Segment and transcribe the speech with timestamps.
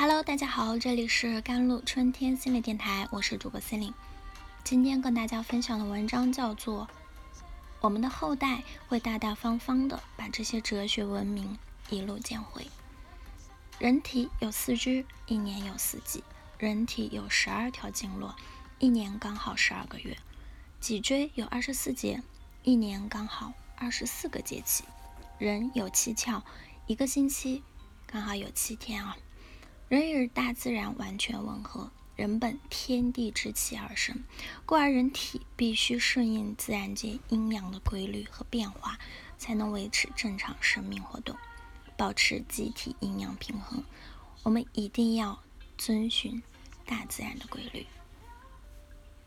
[0.00, 3.92] Hello，大家好，这里是甘露春天心理电台，我是主播心灵。
[4.62, 6.84] 今天跟大家分享的文章叫做
[7.80, 11.58] 《我们的后代会大大方方的把这些哲学文明
[11.90, 12.62] 一路捡回》。
[13.80, 16.22] 人体有四肢，一年有四季；
[16.58, 18.36] 人体有十二条经络，
[18.78, 20.14] 一年刚好十二个月；
[20.78, 22.22] 脊椎有二十四节，
[22.62, 24.84] 一年刚好二十四个节气；
[25.38, 26.42] 人有七窍，
[26.86, 27.64] 一个星期
[28.06, 29.16] 刚好有七天啊。
[29.88, 34.22] 人与大自然完全吻合，人本天地之气而生，
[34.66, 38.98] 故而人体必须顺应自然界阴阳的规律和变化，
[39.38, 41.34] 才能维持正常生命活动，
[41.96, 43.82] 保持机体阴阳平衡。
[44.42, 45.42] 我们一定要
[45.78, 46.42] 遵循
[46.84, 47.86] 大自然的规律。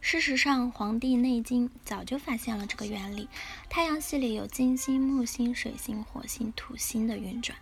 [0.00, 3.28] 事实上，《黄帝内经》早就发现了这个原理。
[3.70, 7.56] 太阳系里有金星、木星、水星、火星、土星的运转，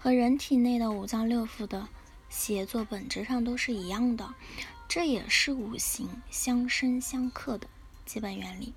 [0.00, 1.88] 和人体内的五脏六腑的。
[2.30, 4.32] 协作本质上都是一样的，
[4.88, 7.66] 这也是五行相生相克的
[8.06, 8.72] 基本原理。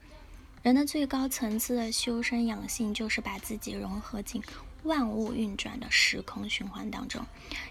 [0.64, 4.42] 人的最高层次的修身养性，就是把自己融合进
[4.84, 7.26] 万物运转的时空循环当中。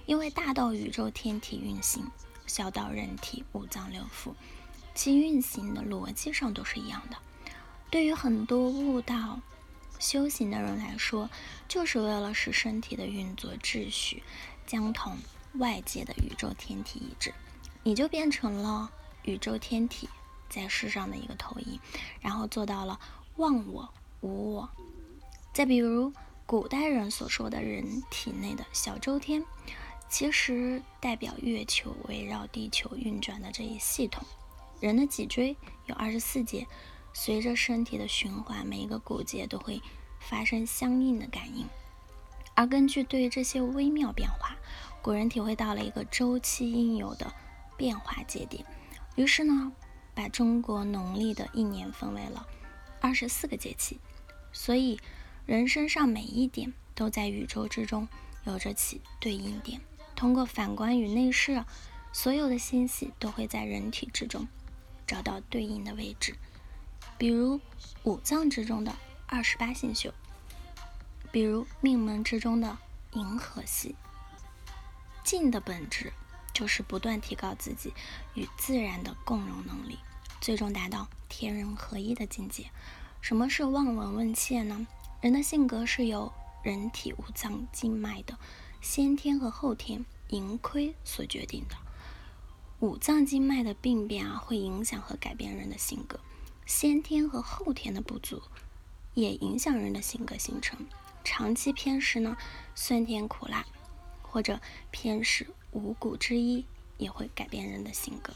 [0.06, 2.06] 因为大到宇宙天体运行，
[2.46, 4.34] 小到人体五脏六腑，
[4.94, 7.16] 其运行的逻辑上都是一样的。
[7.90, 9.40] 对于很多悟道
[9.98, 11.28] 修行的人来说，
[11.66, 14.22] 就是为了使身体的运作秩序
[14.66, 15.16] 将同。
[15.54, 17.32] 外界的宇宙天体一致，
[17.82, 18.90] 你就变成了
[19.24, 20.08] 宇宙天体
[20.48, 21.78] 在世上的一个投影，
[22.20, 22.98] 然后做到了
[23.36, 23.88] 忘我
[24.20, 24.68] 无我。
[25.52, 26.12] 再比如
[26.46, 29.44] 古代人所说的人体内的小周天，
[30.08, 34.24] 其实代表月球围绕地球运转的这一系统。
[34.80, 36.66] 人的脊椎有二十四节，
[37.12, 39.80] 随着身体的循环，每一个骨节都会
[40.18, 41.66] 发生相应的感应，
[42.54, 44.56] 而根据对这些微妙变化。
[45.02, 47.32] 古人体会到了一个周期应有的
[47.76, 48.64] 变化节点，
[49.16, 49.72] 于是呢，
[50.14, 52.46] 把中国农历的一年分为了
[53.00, 53.98] 二十四个节气。
[54.52, 55.00] 所以，
[55.44, 58.06] 人身上每一点都在宇宙之中
[58.44, 59.80] 有着其对应点。
[60.14, 61.64] 通过反观与内视，
[62.12, 64.46] 所有的星系都会在人体之中
[65.04, 66.36] 找到对应的位置。
[67.18, 67.60] 比如
[68.04, 68.94] 五脏之中的
[69.26, 70.12] 二十八星宿，
[71.32, 72.78] 比如命门之中的
[73.14, 73.96] 银河系。
[75.24, 76.12] 静的本质
[76.52, 77.92] 就是不断提高自己
[78.34, 79.98] 与自然的共融能力，
[80.40, 82.70] 最终达到天人合一的境界。
[83.20, 84.86] 什么是望闻问切呢？
[85.20, 86.32] 人的性格是由
[86.62, 88.36] 人体五脏经脉的
[88.80, 91.76] 先天和后天盈亏所决定的。
[92.80, 96.18] 五脏经脉的病变啊，会影响和改变人的性格。
[96.66, 98.42] 先天和后天的不足
[99.14, 100.84] 也影响人的性格形成。
[101.22, 102.36] 长期偏食呢，
[102.74, 103.64] 酸甜苦辣。
[104.32, 104.58] 或者
[104.90, 106.64] 偏食五谷之一，
[106.96, 108.32] 也会改变人的性格。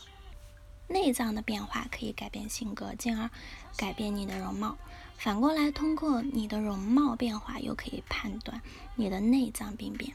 [0.88, 3.30] 内脏的变化可以改变性格，进而
[3.78, 4.76] 改变你的容貌。
[5.16, 8.60] 反过来，通过你的容貌变化，又可以判断
[8.94, 10.12] 你的内脏病变。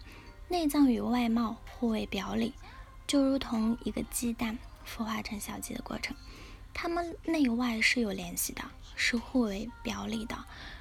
[0.50, 2.54] 内脏与外貌互为表里，
[3.08, 6.16] 就如同一个鸡蛋孵化成小鸡的过程，
[6.76, 8.62] 它们内外是有联系的，
[8.96, 10.38] 是互为表里的。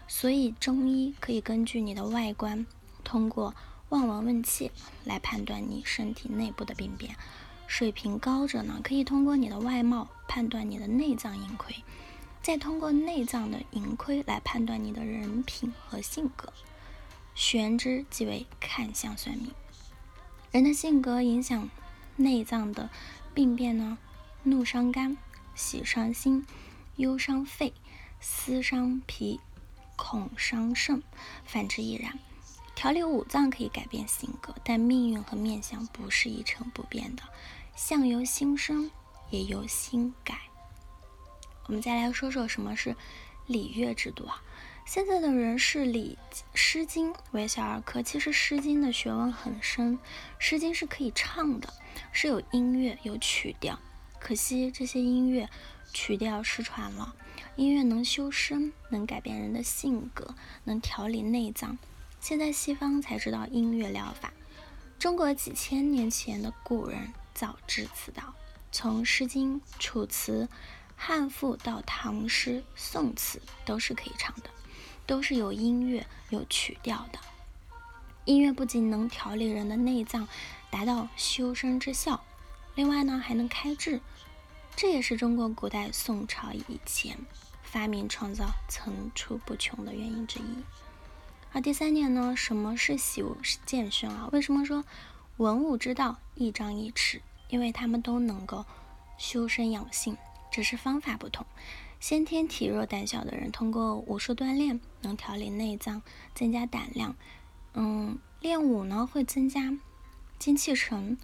[0.06, 2.66] 所以，中医可以根据你的外观，
[3.02, 3.54] 通过。
[3.90, 4.70] 望闻问切
[5.04, 7.16] 来判断你身体内部的病变，
[7.66, 11.74] 水平高者呢，可以通过你的外貌判断你的内脏盈亏，
[12.40, 16.52] 再通过内脏的盈亏来判断你的人品和性格。
[17.34, 19.52] 玄之即为看相算命。
[20.52, 21.68] 人的性格影响
[22.14, 22.90] 内脏的
[23.34, 23.98] 病变呢，
[24.44, 25.16] 怒伤肝，
[25.56, 26.46] 喜伤心，
[26.94, 27.72] 忧伤肺，
[28.20, 29.40] 思伤脾，
[29.96, 31.02] 恐伤肾，
[31.44, 32.16] 反之亦然。
[32.80, 37.22] 调理五脏可以改变性格，但命运和面相不是一成不变的，
[37.76, 38.90] 相由心生，
[39.28, 40.40] 也由心改。
[41.66, 42.96] 我们再来说说什么是
[43.46, 44.42] 礼乐制度啊？
[44.86, 46.16] 现在的人视《礼
[46.54, 49.98] 诗经》为小儿科，其实《诗经》的学问很深，
[50.38, 51.70] 《诗经》是可以唱的，
[52.12, 53.78] 是有音乐有曲调。
[54.18, 55.46] 可惜这些音乐
[55.92, 57.14] 曲调失传了。
[57.56, 60.34] 音乐能修身，能改变人的性格，
[60.64, 61.76] 能调理内脏。
[62.20, 64.32] 现在西方才知道音乐疗法，
[64.98, 68.34] 中国几千年前的古人早知此道。
[68.70, 70.42] 从《诗经》《楚辞》
[70.94, 74.50] 《汉赋》到唐诗、宋词，都是可以唱的，
[75.06, 77.18] 都是有音乐、有曲调的。
[78.26, 80.28] 音乐不仅能调理人的内脏，
[80.70, 82.22] 达到修身之效，
[82.74, 84.00] 另外呢还能开智，
[84.76, 87.18] 这也是中国古代宋朝以前
[87.62, 90.62] 发明创造层出不穷的原因之一。
[91.52, 94.28] 而第三点呢，什么是习武是健身啊？
[94.32, 94.84] 为什么说
[95.36, 98.64] 文武之道一张一弛，因为他们都能够
[99.18, 100.16] 修身养性，
[100.52, 101.44] 只是方法不同。
[101.98, 106.02] 先天体弱胆小的人，通过武术锻炼能调理内脏，
[106.34, 107.16] 增加胆量。
[107.74, 109.76] 嗯，练武呢会增加
[110.38, 111.18] 精气神。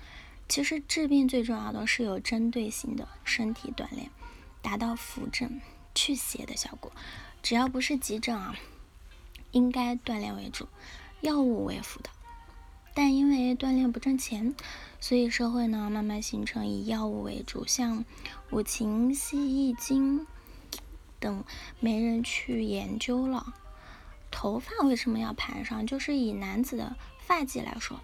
[0.49, 4.11] 其实治病最重要的是有针对性的身体锻炼，
[4.61, 5.61] 达到扶正
[5.95, 6.93] 祛邪的效果。
[7.43, 8.55] 只要不是急症啊，
[9.57, 10.69] 应该锻炼为主，
[11.23, 12.11] 药物为辅的。
[12.93, 14.55] 但因为锻炼不挣钱，
[15.01, 18.05] 所以社会呢慢慢形成以药物为主，像
[18.51, 20.27] 五禽戏、易经
[21.19, 21.43] 等
[21.81, 23.55] 没人去研究了。
[24.31, 25.87] 头发为什么要盘上？
[25.87, 27.99] 就是以男子的发髻来说。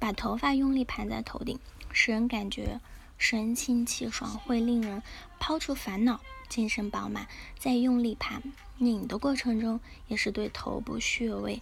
[0.00, 1.60] 把头发用力盘在头顶，
[1.92, 2.80] 使人感觉
[3.20, 5.02] 神清气爽，会令人
[5.38, 7.28] 抛除烦恼，精神饱满。
[7.58, 8.42] 在用力盘
[8.78, 9.78] 拧的过程中，
[10.08, 11.60] 也是对头部穴位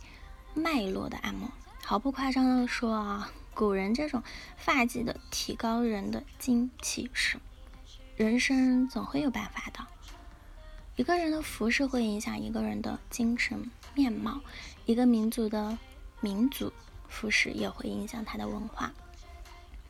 [0.54, 1.50] 脉络的按摩。
[1.82, 4.22] 毫不夸张的说啊，古人这种
[4.56, 7.40] 发髻的提高人的精气神。
[8.16, 9.84] 人生总会有办法的。
[10.94, 14.40] 一个人的服饰会影响一个人的精神面貌，
[14.86, 15.76] 一个民族的
[16.20, 16.72] 民族。
[17.08, 18.92] 服饰也会影响他的文化，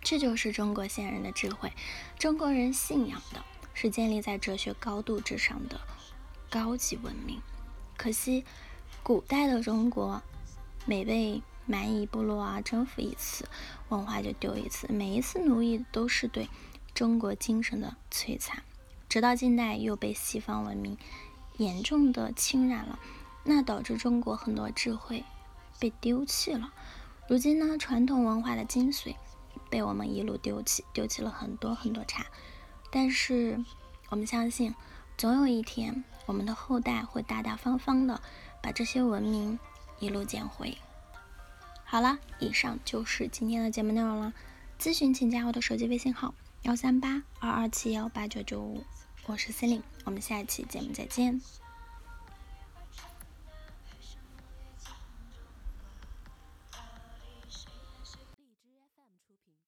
[0.00, 1.72] 这就是中国先人的智慧。
[2.18, 5.80] 中国人信仰的是建立在哲学高度之上的
[6.50, 7.40] 高级文明。
[7.96, 8.44] 可惜，
[9.02, 10.22] 古代的中国
[10.86, 13.46] 每被蛮夷部落啊征服一次，
[13.88, 14.86] 文化就丢一次。
[14.90, 16.48] 每一次奴役都是对
[16.94, 18.62] 中国精神的摧残。
[19.08, 20.96] 直到近代又被西方文明
[21.56, 22.98] 严重的侵染了，
[23.44, 25.24] 那导致中国很多智慧
[25.78, 26.72] 被丢弃了。
[27.28, 29.16] 如今呢，传统文化的精髓
[29.70, 32.26] 被我们一路丢弃，丢弃了很多很多茬。
[32.90, 33.62] 但是
[34.08, 34.74] 我们相信，
[35.16, 38.20] 总有一天，我们的后代会大大方方的
[38.62, 39.58] 把这些文明
[39.98, 40.76] 一路捡回。
[41.84, 44.32] 好了，以上就是今天的节目内容了。
[44.78, 48.84] 咨询请加我的手机微信号：幺三八二二七幺八九九五，
[49.26, 51.40] 我是 c e l i n e 我们下一期节目再见。